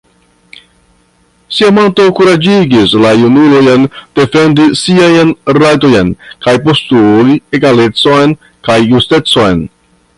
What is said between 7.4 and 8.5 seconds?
egalecon